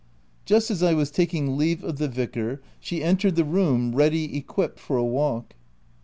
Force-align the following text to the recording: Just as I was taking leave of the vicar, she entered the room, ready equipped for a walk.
Just 0.45 0.71
as 0.71 0.81
I 0.81 0.95
was 0.95 1.11
taking 1.11 1.57
leave 1.59 1.83
of 1.83 1.97
the 1.99 2.07
vicar, 2.07 2.59
she 2.79 3.03
entered 3.03 3.35
the 3.35 3.45
room, 3.45 3.93
ready 3.93 4.35
equipped 4.35 4.79
for 4.79 4.97
a 4.97 5.05
walk. 5.05 5.53